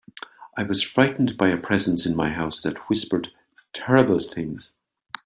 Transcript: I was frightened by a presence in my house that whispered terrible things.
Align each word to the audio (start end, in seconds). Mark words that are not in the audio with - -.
I 0.57 0.63
was 0.63 0.81
frightened 0.81 1.37
by 1.37 1.49
a 1.49 1.57
presence 1.61 2.07
in 2.07 2.15
my 2.15 2.29
house 2.31 2.59
that 2.63 2.89
whispered 2.89 3.31
terrible 3.71 4.19
things. 4.19 4.73